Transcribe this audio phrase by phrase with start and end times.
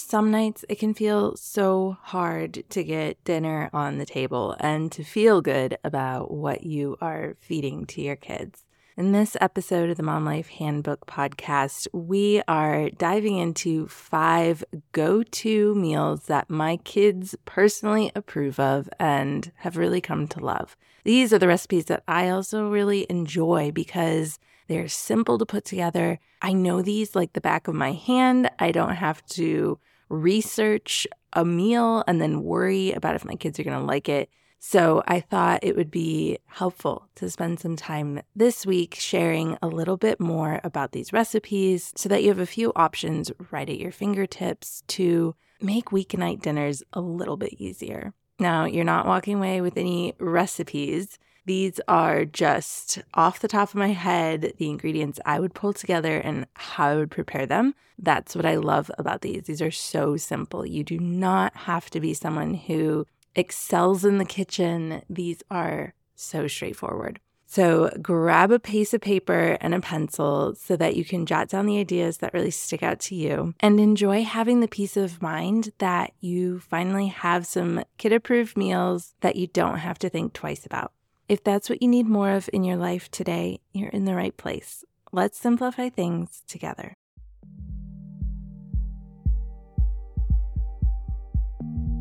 [0.00, 5.04] some nights it can feel so hard to get dinner on the table and to
[5.04, 8.64] feel good about what you are feeding to your kids.
[8.96, 15.22] In this episode of the Mom Life Handbook podcast, we are diving into five go
[15.22, 20.76] to meals that my kids personally approve of and have really come to love.
[21.04, 26.18] These are the recipes that I also really enjoy because they're simple to put together.
[26.42, 28.50] I know these like the back of my hand.
[28.58, 29.78] I don't have to
[30.10, 34.28] research a meal and then worry about if my kids are going to like it.
[34.58, 39.68] So I thought it would be helpful to spend some time this week sharing a
[39.68, 43.78] little bit more about these recipes so that you have a few options right at
[43.78, 48.12] your fingertips to make weeknight dinners a little bit easier.
[48.38, 51.18] Now, you're not walking away with any recipes.
[51.50, 56.16] These are just off the top of my head, the ingredients I would pull together
[56.16, 57.74] and how I would prepare them.
[57.98, 59.42] That's what I love about these.
[59.46, 60.64] These are so simple.
[60.64, 65.02] You do not have to be someone who excels in the kitchen.
[65.10, 67.18] These are so straightforward.
[67.46, 71.66] So grab a piece of paper and a pencil so that you can jot down
[71.66, 75.72] the ideas that really stick out to you and enjoy having the peace of mind
[75.78, 80.64] that you finally have some kid approved meals that you don't have to think twice
[80.64, 80.92] about.
[81.30, 84.36] If that's what you need more of in your life today, you're in the right
[84.36, 84.84] place.
[85.12, 86.96] Let's simplify things together.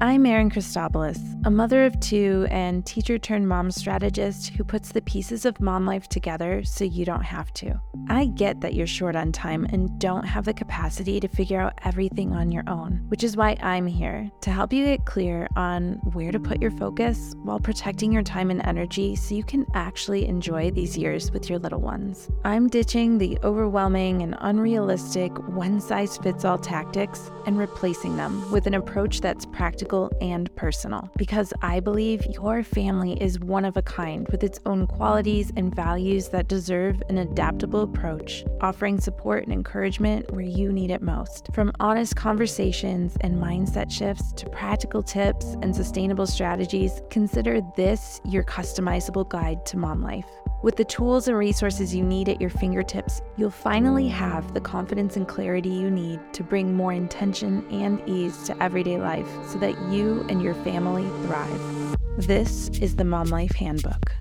[0.02, 5.02] I'm Erin Christopoulos, a mother of two and teacher turned mom strategist who puts the
[5.02, 7.82] pieces of mom life together so you don't have to.
[8.08, 11.78] I get that you're short on time and don't have the capacity to figure out
[11.84, 15.96] everything on your own, which is why I'm here to help you get clear on
[16.14, 20.28] where to put your focus while protecting your time and energy so you can actually
[20.28, 22.30] enjoy these years with your little ones.
[22.46, 28.66] I'm ditching the overwhelming and unrealistic one size fits all tactics and replacing them with
[28.66, 33.76] an approach that's practical practical and personal because I believe your family is one of
[33.76, 39.44] a kind with its own qualities and values that deserve an adaptable approach, offering support
[39.44, 41.50] and encouragement where you need it most.
[41.54, 48.44] From honest conversations and mindset shifts to practical tips and sustainable strategies, consider this your
[48.44, 50.49] customizable guide to mom life.
[50.62, 55.16] With the tools and resources you need at your fingertips, you'll finally have the confidence
[55.16, 59.80] and clarity you need to bring more intention and ease to everyday life so that
[59.90, 61.98] you and your family thrive.
[62.18, 64.12] This is the Mom Life Handbook.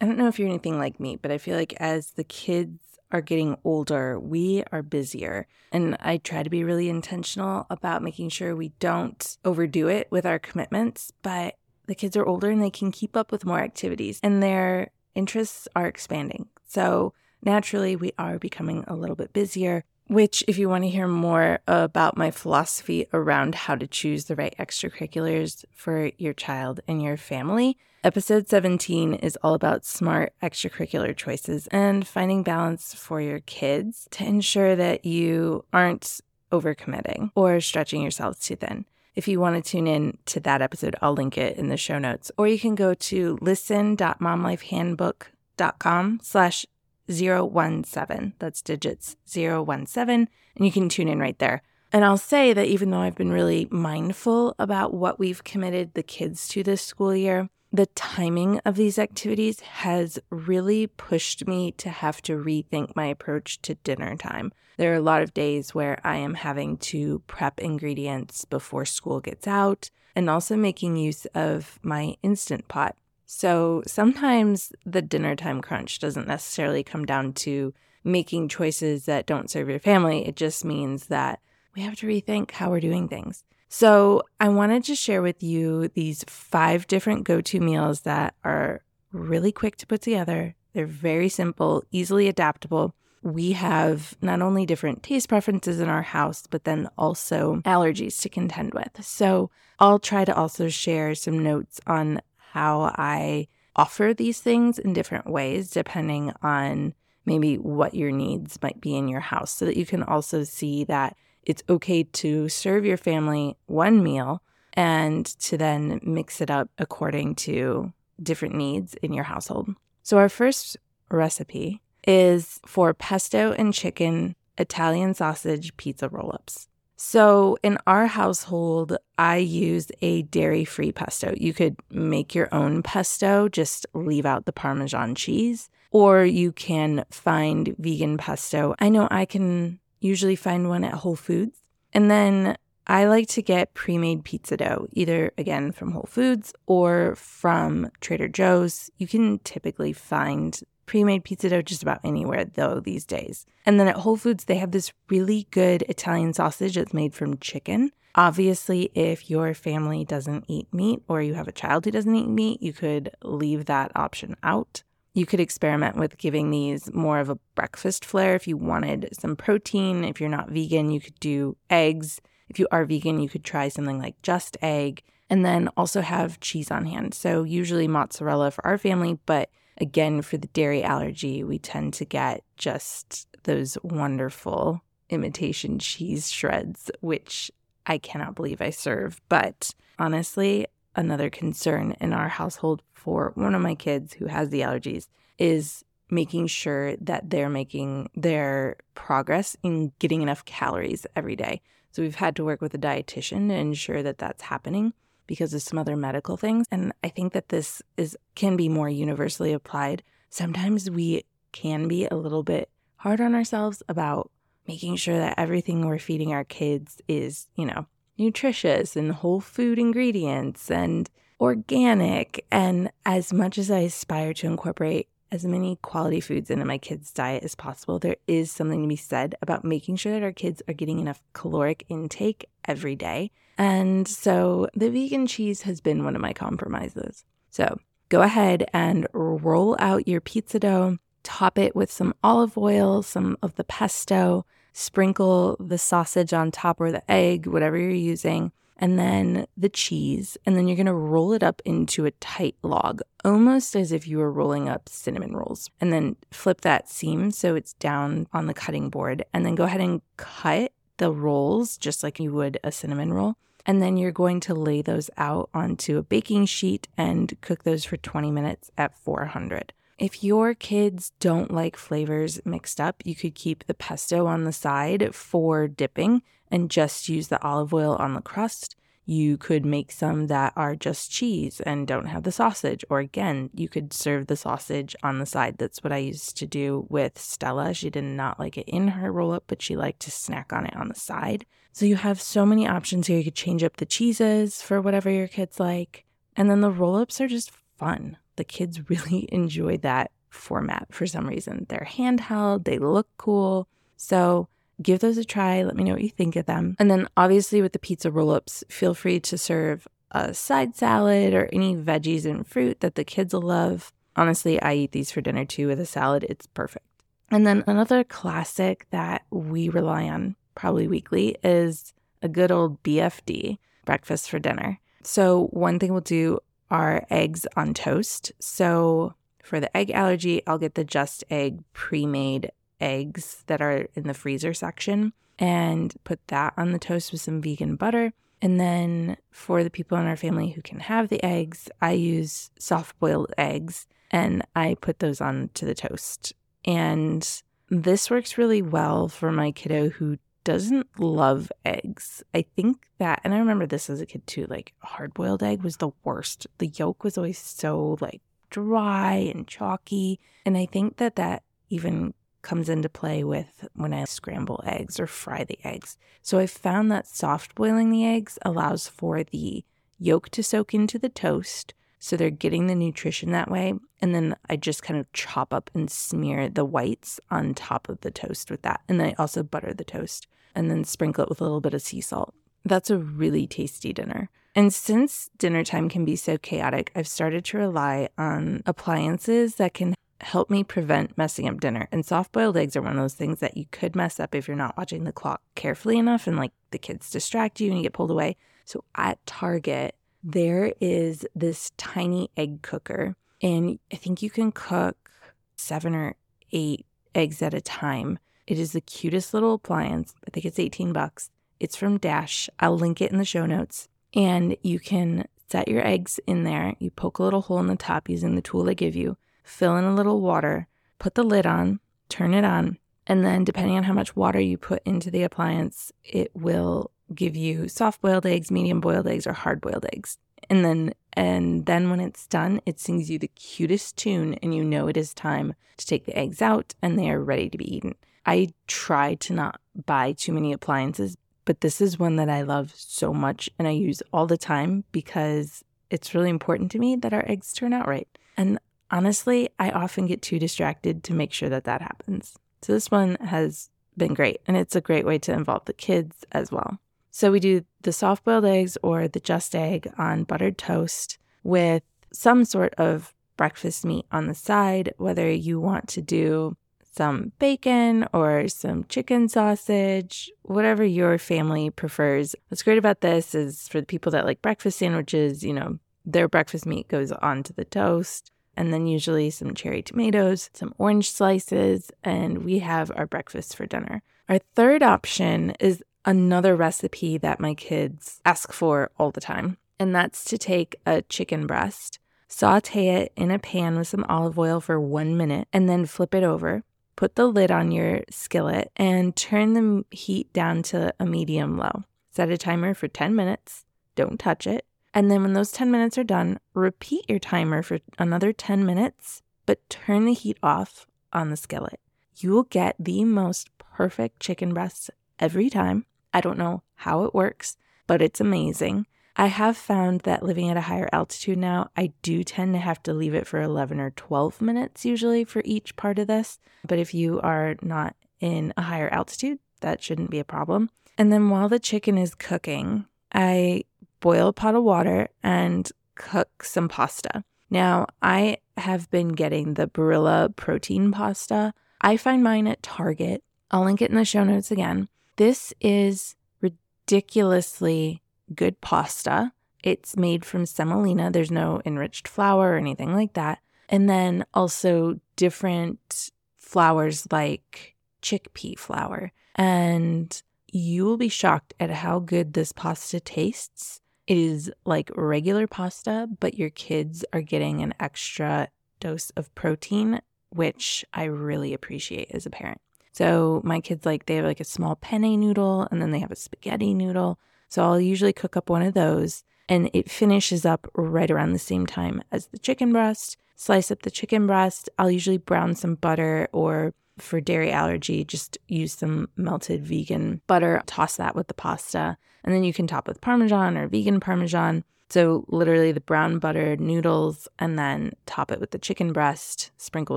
[0.00, 2.81] I don't know if you're anything like me, but I feel like as the kids
[3.12, 5.46] are getting older, we are busier.
[5.70, 10.26] And I try to be really intentional about making sure we don't overdo it with
[10.26, 11.12] our commitments.
[11.22, 11.56] But
[11.86, 15.68] the kids are older and they can keep up with more activities and their interests
[15.76, 16.48] are expanding.
[16.66, 17.12] So
[17.42, 19.84] naturally, we are becoming a little bit busier.
[20.12, 24.36] Which, if you want to hear more about my philosophy around how to choose the
[24.36, 31.16] right extracurriculars for your child and your family, Episode 17 is all about smart extracurricular
[31.16, 38.02] choices and finding balance for your kids to ensure that you aren't overcommitting or stretching
[38.02, 38.84] yourselves too thin.
[39.14, 42.00] If you want to tune in to that episode, I'll link it in the show
[42.00, 42.32] notes.
[42.36, 46.66] Or you can go to listen.momlifehandbook.com slash
[47.08, 48.34] 017.
[48.38, 50.28] That's digits 017.
[50.56, 51.62] And you can tune in right there.
[51.92, 56.02] And I'll say that even though I've been really mindful about what we've committed the
[56.02, 61.90] kids to this school year, the timing of these activities has really pushed me to
[61.90, 64.52] have to rethink my approach to dinner time.
[64.76, 69.20] There are a lot of days where I am having to prep ingredients before school
[69.20, 72.96] gets out and also making use of my instant pot.
[73.26, 77.72] So sometimes the dinner time crunch doesn't necessarily come down to
[78.04, 80.26] making choices that don't serve your family.
[80.26, 81.40] It just means that
[81.74, 83.44] we have to rethink how we're doing things.
[83.68, 88.82] So, I wanted to share with you these five different go to meals that are
[89.12, 90.54] really quick to put together.
[90.74, 92.94] They're very simple, easily adaptable.
[93.22, 98.28] We have not only different taste preferences in our house, but then also allergies to
[98.28, 99.02] contend with.
[99.02, 102.20] So, I'll try to also share some notes on
[102.52, 106.92] how I offer these things in different ways, depending on
[107.24, 110.84] maybe what your needs might be in your house, so that you can also see
[110.84, 114.42] that it's okay to serve your family one meal
[114.74, 117.90] and to then mix it up according to
[118.22, 119.70] different needs in your household.
[120.02, 120.76] So, our first
[121.10, 126.68] recipe is for pesto and chicken Italian sausage pizza roll ups.
[126.96, 131.34] So, in our household, I use a dairy free pesto.
[131.36, 135.68] You could make your own pesto, just leave out the Parmesan cheese.
[135.92, 138.74] or you can find vegan pesto.
[138.78, 141.58] I know I can usually find one at Whole Foods.
[141.92, 142.56] And then
[142.86, 147.90] I like to get pre made pizza dough, either again from Whole Foods or from
[148.00, 148.90] Trader Joe's.
[148.96, 153.46] You can typically find pre made pizza dough just about anywhere, though, these days.
[153.64, 157.38] And then at Whole Foods, they have this really good Italian sausage that's made from
[157.38, 157.92] chicken.
[158.14, 162.28] Obviously, if your family doesn't eat meat or you have a child who doesn't eat
[162.28, 164.82] meat, you could leave that option out.
[165.14, 169.36] You could experiment with giving these more of a breakfast flair if you wanted some
[169.36, 170.04] protein.
[170.04, 172.20] If you're not vegan, you could do eggs.
[172.48, 176.40] If you are vegan, you could try something like just egg and then also have
[176.40, 177.14] cheese on hand.
[177.14, 179.48] So, usually mozzarella for our family, but
[179.78, 186.90] again, for the dairy allergy, we tend to get just those wonderful imitation cheese shreds,
[187.00, 187.50] which
[187.86, 189.20] I cannot believe I serve.
[189.28, 194.60] But honestly, another concern in our household for one of my kids who has the
[194.60, 195.08] allergies
[195.38, 201.60] is making sure that they're making their progress in getting enough calories every day.
[201.90, 204.92] So we've had to work with a dietitian to ensure that that's happening
[205.32, 206.66] because of some other medical things.
[206.70, 210.02] And I think that this is can be more universally applied.
[210.28, 214.30] Sometimes we can be a little bit hard on ourselves about
[214.68, 217.86] making sure that everything we're feeding our kids is, you know,
[218.18, 221.08] nutritious and whole food ingredients and
[221.40, 222.44] organic.
[222.52, 227.10] And as much as I aspire to incorporate as many quality foods into my kids'
[227.10, 230.62] diet as possible, there is something to be said about making sure that our kids
[230.68, 233.30] are getting enough caloric intake every day.
[233.56, 237.24] And so the vegan cheese has been one of my compromises.
[237.50, 237.80] So
[238.10, 243.38] go ahead and roll out your pizza dough, top it with some olive oil, some
[243.42, 244.44] of the pesto,
[244.74, 248.52] sprinkle the sausage on top or the egg, whatever you're using
[248.82, 253.00] and then the cheese, and then you're gonna roll it up into a tight log,
[253.24, 255.70] almost as if you were rolling up cinnamon rolls.
[255.80, 259.64] And then flip that seam so it's down on the cutting board, and then go
[259.64, 263.36] ahead and cut the rolls just like you would a cinnamon roll.
[263.64, 267.84] And then you're going to lay those out onto a baking sheet and cook those
[267.84, 269.72] for 20 minutes at 400.
[269.96, 274.52] If your kids don't like flavors mixed up, you could keep the pesto on the
[274.52, 276.22] side for dipping
[276.52, 278.76] and just use the olive oil on the crust.
[279.04, 282.84] You could make some that are just cheese and don't have the sausage.
[282.88, 285.58] Or again, you could serve the sausage on the side.
[285.58, 287.74] That's what I used to do with Stella.
[287.74, 290.66] She did not like it in her roll up, but she liked to snack on
[290.66, 291.46] it on the side.
[291.72, 293.18] So you have so many options here.
[293.18, 296.04] You could change up the cheeses for whatever your kids like.
[296.36, 298.18] And then the roll ups are just fun.
[298.36, 301.66] The kids really enjoy that format for some reason.
[301.68, 303.68] They're handheld, they look cool.
[303.96, 304.48] So
[304.82, 305.62] give those a try.
[305.62, 306.76] Let me know what you think of them.
[306.78, 311.34] And then, obviously, with the pizza roll ups, feel free to serve a side salad
[311.34, 313.92] or any veggies and fruit that the kids will love.
[314.14, 316.24] Honestly, I eat these for dinner too with a salad.
[316.28, 316.86] It's perfect.
[317.30, 323.58] And then another classic that we rely on probably weekly is a good old BFD,
[323.86, 324.78] breakfast for dinner.
[325.02, 326.40] So, one thing we'll do
[326.70, 328.32] are eggs on toast.
[328.38, 332.52] So, for the egg allergy, I'll get the Just Egg pre made
[332.82, 337.40] eggs that are in the freezer section and put that on the toast with some
[337.40, 338.12] vegan butter.
[338.40, 342.50] And then for the people in our family who can have the eggs, I use
[342.58, 346.34] soft boiled eggs and I put those on to the toast.
[346.64, 347.26] And
[347.70, 352.22] this works really well for my kiddo who doesn't love eggs.
[352.34, 355.62] I think that, and I remember this as a kid too, like hard boiled egg
[355.62, 356.46] was the worst.
[356.58, 358.20] The yolk was always so like
[358.50, 360.20] dry and chalky.
[360.44, 362.12] And I think that that even
[362.42, 365.96] comes into play with when I scramble eggs or fry the eggs.
[366.22, 369.64] So I found that soft boiling the eggs allows for the
[369.98, 371.74] yolk to soak into the toast.
[371.98, 373.74] So they're getting the nutrition that way.
[374.00, 378.00] And then I just kind of chop up and smear the whites on top of
[378.00, 378.80] the toast with that.
[378.88, 381.74] And then I also butter the toast and then sprinkle it with a little bit
[381.74, 382.34] of sea salt.
[382.64, 384.30] That's a really tasty dinner.
[384.54, 389.74] And since dinner time can be so chaotic, I've started to rely on appliances that
[389.74, 391.88] can help me prevent messing up dinner.
[391.90, 394.46] And soft boiled eggs are one of those things that you could mess up if
[394.46, 397.82] you're not watching the clock carefully enough and like the kids distract you and you
[397.82, 398.36] get pulled away.
[398.64, 405.10] So at Target, there is this tiny egg cooker, and I think you can cook
[405.56, 406.14] seven or
[406.52, 408.18] eight eggs at a time.
[408.46, 410.14] It is the cutest little appliance.
[410.26, 411.30] I think it's 18 bucks.
[411.58, 412.48] It's from Dash.
[412.60, 413.88] I'll link it in the show notes.
[414.14, 416.74] And you can set your eggs in there.
[416.78, 419.76] You poke a little hole in the top using the tool they give you fill
[419.76, 420.66] in a little water,
[420.98, 424.56] put the lid on, turn it on, and then depending on how much water you
[424.56, 429.32] put into the appliance, it will give you soft boiled eggs, medium boiled eggs, or
[429.32, 430.18] hard boiled eggs.
[430.48, 434.64] And then and then when it's done, it sings you the cutest tune and you
[434.64, 437.76] know it is time to take the eggs out and they are ready to be
[437.76, 437.94] eaten.
[438.24, 442.72] I try to not buy too many appliances, but this is one that I love
[442.74, 447.12] so much and I use all the time because it's really important to me that
[447.12, 448.08] our eggs turn out right.
[448.36, 448.58] And
[448.92, 452.38] honestly, I often get too distracted to make sure that that happens.
[452.60, 456.24] So this one has been great and it's a great way to involve the kids
[456.30, 456.78] as well.
[457.10, 461.82] So we do the soft boiled eggs or the just egg on buttered toast with
[462.12, 466.56] some sort of breakfast meat on the side, whether you want to do
[466.94, 472.34] some bacon or some chicken sausage, whatever your family prefers.
[472.48, 476.28] What's great about this is for the people that like breakfast sandwiches, you know, their
[476.28, 481.90] breakfast meat goes onto the toast and then usually some cherry tomatoes, some orange slices,
[482.02, 484.02] and we have our breakfast for dinner.
[484.28, 489.94] Our third option is another recipe that my kids ask for all the time, and
[489.94, 494.60] that's to take a chicken breast, saute it in a pan with some olive oil
[494.60, 496.62] for one minute, and then flip it over
[497.02, 501.82] put the lid on your skillet and turn the heat down to a medium low.
[502.10, 503.64] Set a timer for 10 minutes.
[503.96, 504.64] Don't touch it.
[504.94, 509.22] And then when those 10 minutes are done, repeat your timer for another 10 minutes,
[509.46, 511.80] but turn the heat off on the skillet.
[512.16, 515.86] You will get the most perfect chicken breasts every time.
[516.12, 517.56] I don't know how it works,
[517.86, 518.86] but it's amazing.
[519.16, 522.82] I have found that living at a higher altitude now, I do tend to have
[522.84, 526.38] to leave it for 11 or 12 minutes usually for each part of this.
[526.66, 530.70] But if you are not in a higher altitude, that shouldn't be a problem.
[530.96, 533.64] And then while the chicken is cooking, I
[534.02, 537.24] boil a pot of water and cook some pasta.
[537.48, 541.54] Now, I have been getting the Barilla protein pasta.
[541.80, 543.22] I find mine at Target.
[543.50, 544.88] I'll link it in the show notes again.
[545.16, 548.02] This is ridiculously
[548.34, 549.32] good pasta.
[549.62, 551.10] It's made from semolina.
[551.10, 553.38] There's no enriched flour or anything like that.
[553.68, 559.12] And then also different flours like chickpea flour.
[559.36, 563.81] And you will be shocked at how good this pasta tastes.
[564.06, 568.48] It is like regular pasta, but your kids are getting an extra
[568.80, 572.60] dose of protein, which I really appreciate as a parent.
[572.92, 576.10] So my kids like they have like a small penne noodle and then they have
[576.10, 577.18] a spaghetti noodle.
[577.48, 581.38] So I'll usually cook up one of those and it finishes up right around the
[581.38, 583.16] same time as the chicken breast.
[583.34, 584.68] Slice up the chicken breast.
[584.78, 590.62] I'll usually brown some butter or for dairy allergy, just use some melted vegan butter,
[590.66, 594.64] toss that with the pasta, and then you can top with parmesan or vegan parmesan.
[594.90, 599.96] So, literally, the brown butter noodles, and then top it with the chicken breast, sprinkle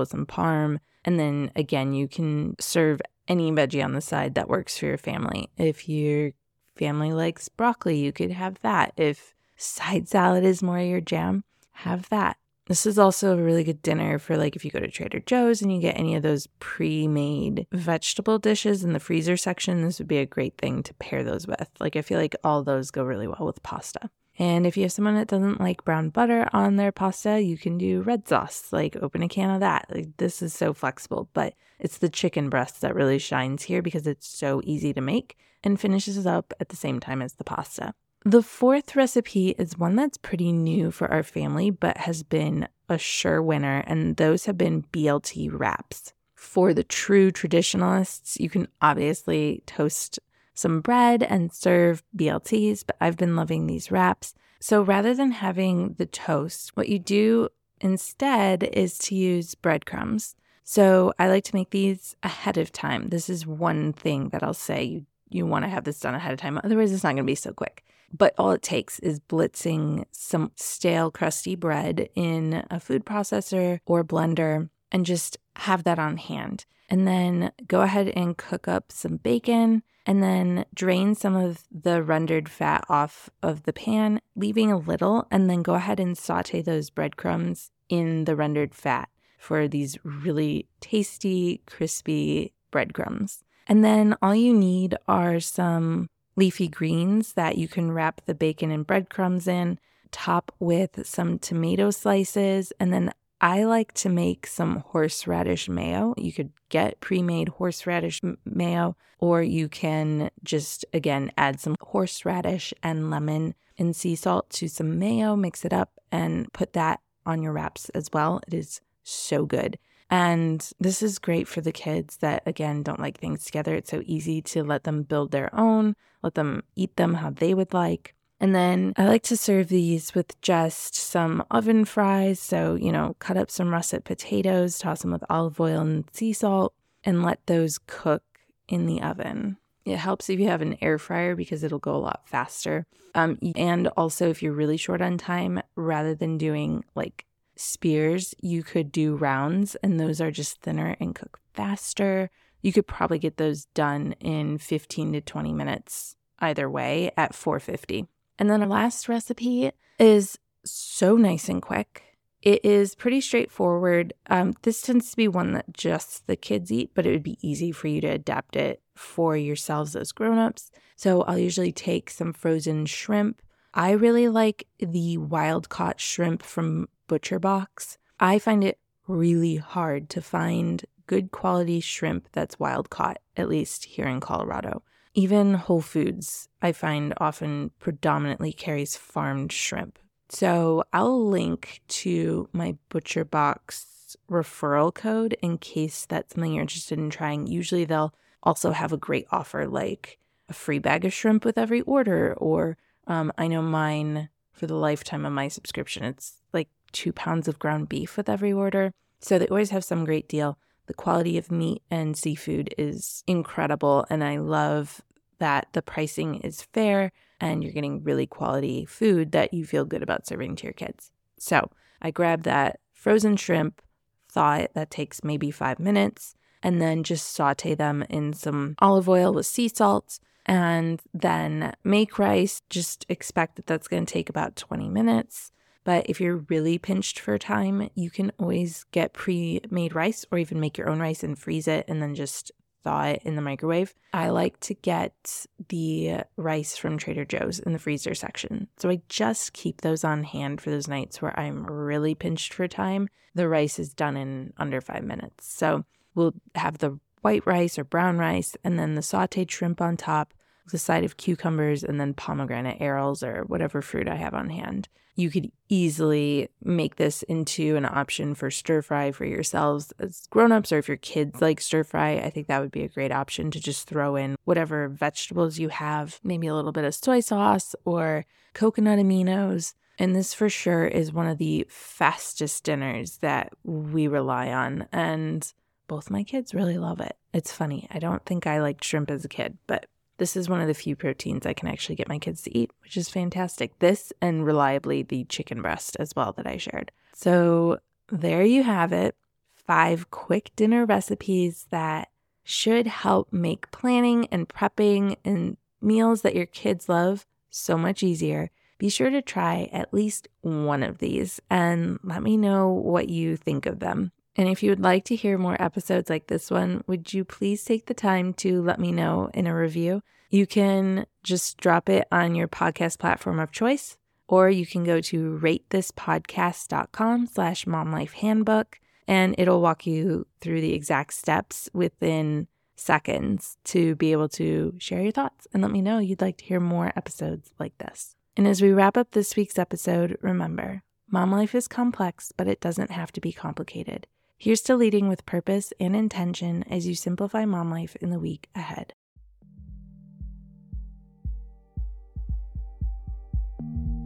[0.00, 0.78] with some parm.
[1.04, 4.98] And then again, you can serve any veggie on the side that works for your
[4.98, 5.50] family.
[5.56, 6.32] If you're
[6.76, 8.92] family likes broccoli, you could have that.
[8.96, 12.36] If side salad is more your jam, have that.
[12.66, 15.62] This is also a really good dinner for like if you go to Trader Joe's
[15.62, 19.82] and you get any of those pre made vegetable dishes in the freezer section.
[19.82, 21.68] This would be a great thing to pair those with.
[21.78, 24.10] Like, I feel like all those go really well with pasta.
[24.38, 27.78] And if you have someone that doesn't like brown butter on their pasta, you can
[27.78, 29.86] do red sauce, like open a can of that.
[29.94, 34.08] Like, this is so flexible, but it's the chicken breast that really shines here because
[34.08, 37.94] it's so easy to make and finishes up at the same time as the pasta.
[38.26, 42.98] The fourth recipe is one that's pretty new for our family, but has been a
[42.98, 46.12] sure winner, and those have been BLT wraps.
[46.34, 50.18] For the true traditionalists, you can obviously toast
[50.54, 54.34] some bread and serve BLTs, but I've been loving these wraps.
[54.58, 57.48] So rather than having the toast, what you do
[57.80, 60.34] instead is to use breadcrumbs.
[60.64, 63.10] So I like to make these ahead of time.
[63.10, 66.32] This is one thing that I'll say you you want to have this done ahead
[66.32, 66.60] of time.
[66.62, 67.84] Otherwise, it's not going to be so quick.
[68.12, 74.04] But all it takes is blitzing some stale, crusty bread in a food processor or
[74.04, 76.66] blender and just have that on hand.
[76.88, 82.00] And then go ahead and cook up some bacon and then drain some of the
[82.00, 86.62] rendered fat off of the pan, leaving a little, and then go ahead and saute
[86.62, 93.42] those breadcrumbs in the rendered fat for these really tasty, crispy breadcrumbs.
[93.66, 98.70] And then all you need are some leafy greens that you can wrap the bacon
[98.70, 99.78] and breadcrumbs in,
[100.10, 106.14] top with some tomato slices, and then I like to make some horseradish mayo.
[106.16, 112.72] You could get pre made horseradish mayo, or you can just, again, add some horseradish
[112.82, 117.42] and lemon and sea salt to some mayo, mix it up, and put that on
[117.42, 118.40] your wraps as well.
[118.46, 119.78] It is so good.
[120.10, 123.74] And this is great for the kids that, again, don't like things together.
[123.74, 127.54] It's so easy to let them build their own, let them eat them how they
[127.54, 128.14] would like.
[128.38, 132.38] And then I like to serve these with just some oven fries.
[132.38, 136.32] So, you know, cut up some russet potatoes, toss them with olive oil and sea
[136.32, 138.22] salt, and let those cook
[138.68, 139.56] in the oven.
[139.84, 142.86] It helps if you have an air fryer because it'll go a lot faster.
[143.14, 147.24] Um, and also, if you're really short on time, rather than doing like
[147.56, 152.30] spears, you could do rounds, and those are just thinner and cook faster.
[152.62, 158.06] You could probably get those done in 15 to 20 minutes either way at 450.
[158.38, 162.02] And then our last recipe is so nice and quick.
[162.42, 164.12] It is pretty straightforward.
[164.28, 167.38] Um, this tends to be one that just the kids eat, but it would be
[167.40, 170.70] easy for you to adapt it for yourselves as grown-ups.
[170.96, 173.42] So I'll usually take some frozen shrimp.
[173.74, 177.98] I really like the wild caught shrimp from Butcher Box.
[178.18, 183.84] I find it really hard to find good quality shrimp that's wild caught, at least
[183.84, 184.82] here in Colorado.
[185.14, 189.98] Even Whole Foods, I find often predominantly carries farmed shrimp.
[190.28, 196.98] So I'll link to my Butcher Box referral code in case that's something you're interested
[196.98, 197.46] in trying.
[197.46, 201.80] Usually they'll also have a great offer like a free bag of shrimp with every
[201.82, 207.12] order, or um, I know mine for the lifetime of my subscription, it's like two
[207.12, 208.90] pounds of ground beef with every order.
[209.20, 210.58] So they always have some great deal.
[210.86, 215.02] The quality of meat and seafood is incredible, and I love
[215.38, 220.02] that the pricing is fair and you're getting really quality food that you feel good
[220.02, 221.10] about serving to your kids.
[221.38, 223.82] So I grab that frozen shrimp,
[224.30, 229.08] thaw it, that takes maybe five minutes, and then just saute them in some olive
[229.08, 230.18] oil with sea salt.
[230.48, 232.62] And then make rice.
[232.70, 235.50] Just expect that that's going to take about 20 minutes.
[235.86, 240.38] But if you're really pinched for time, you can always get pre made rice or
[240.38, 242.50] even make your own rice and freeze it and then just
[242.82, 243.94] thaw it in the microwave.
[244.12, 248.66] I like to get the rice from Trader Joe's in the freezer section.
[248.78, 252.66] So I just keep those on hand for those nights where I'm really pinched for
[252.66, 253.08] time.
[253.36, 255.46] The rice is done in under five minutes.
[255.46, 255.84] So
[256.16, 260.34] we'll have the white rice or brown rice and then the sauteed shrimp on top
[260.74, 264.88] a side of cucumbers and then pomegranate arils or whatever fruit I have on hand.
[265.14, 270.72] You could easily make this into an option for stir fry for yourselves as grown-ups
[270.72, 273.50] or if your kids like stir fry i think that would be a great option
[273.50, 277.74] to just throw in whatever vegetables you have maybe a little bit of soy sauce
[277.84, 278.26] or
[278.56, 279.74] coconut aminos.
[279.98, 285.52] And this for sure is one of the fastest dinners that we rely on and
[285.88, 287.16] both my kids really love it.
[287.32, 287.86] It's funny.
[287.92, 289.86] I don't think i liked shrimp as a kid but
[290.18, 292.70] this is one of the few proteins I can actually get my kids to eat,
[292.82, 293.78] which is fantastic.
[293.78, 296.90] This and reliably the chicken breast as well that I shared.
[297.12, 297.78] So
[298.10, 299.14] there you have it.
[299.54, 302.08] Five quick dinner recipes that
[302.44, 308.50] should help make planning and prepping and meals that your kids love so much easier.
[308.78, 313.36] Be sure to try at least one of these and let me know what you
[313.36, 314.12] think of them.
[314.36, 317.64] And if you would like to hear more episodes like this one, would you please
[317.64, 320.02] take the time to let me know in a review?
[320.28, 323.96] You can just drop it on your podcast platform of choice,
[324.28, 328.66] or you can go to ratethispodcast.com slash momlifehandbook,
[329.08, 335.00] and it'll walk you through the exact steps within seconds to be able to share
[335.00, 338.14] your thoughts and let me know you'd like to hear more episodes like this.
[338.36, 342.60] And as we wrap up this week's episode, remember, mom life is complex, but it
[342.60, 344.06] doesn't have to be complicated.
[344.38, 348.50] Here's to leading with purpose and intention as you simplify mom life in the week
[348.54, 348.92] ahead.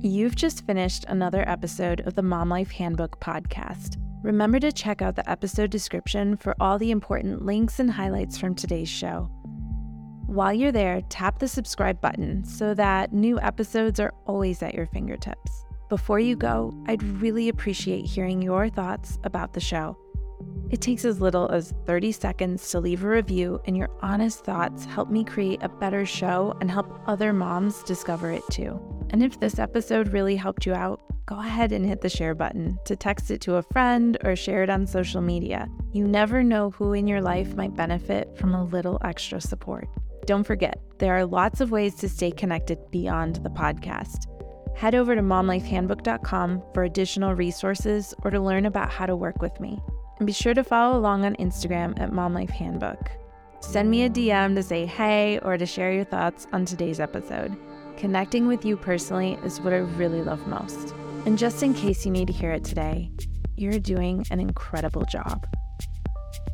[0.00, 3.96] You've just finished another episode of the Mom Life Handbook podcast.
[4.22, 8.54] Remember to check out the episode description for all the important links and highlights from
[8.54, 9.28] today's show.
[10.26, 14.86] While you're there, tap the subscribe button so that new episodes are always at your
[14.86, 15.64] fingertips.
[15.88, 19.98] Before you go, I'd really appreciate hearing your thoughts about the show.
[20.70, 24.84] It takes as little as 30 seconds to leave a review, and your honest thoughts
[24.84, 28.80] help me create a better show and help other moms discover it too.
[29.10, 32.78] And if this episode really helped you out, go ahead and hit the share button
[32.84, 35.68] to text it to a friend or share it on social media.
[35.92, 39.88] You never know who in your life might benefit from a little extra support.
[40.26, 44.26] Don't forget, there are lots of ways to stay connected beyond the podcast.
[44.76, 49.58] Head over to momlifehandbook.com for additional resources or to learn about how to work with
[49.60, 49.80] me.
[50.20, 53.08] And be sure to follow along on Instagram at momlifehandbook.
[53.60, 57.56] Send me a DM to say hey or to share your thoughts on today's episode.
[57.96, 60.94] Connecting with you personally is what I really love most.
[61.24, 63.10] And just in case you need to hear it today,
[63.56, 65.46] you're doing an incredible job.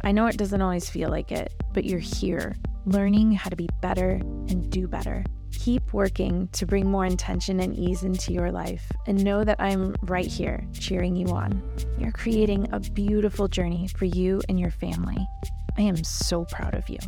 [0.05, 3.69] I know it doesn't always feel like it, but you're here, learning how to be
[3.83, 5.25] better and do better.
[5.57, 9.97] Keep working to bring more intention and ease into your life, and know that I'm
[10.03, 11.61] right here cheering you on.
[11.99, 15.19] You're creating a beautiful journey for you and your family.
[15.77, 16.99] I am so proud of you.